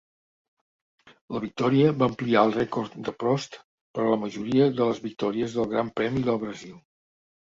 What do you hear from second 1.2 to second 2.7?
La victòria va ampliar el